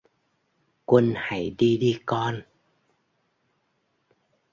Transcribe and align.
Quân 0.85 1.13
Hãy 1.15 1.55
đi 1.57 1.77
đi 1.77 1.99
con 2.05 2.41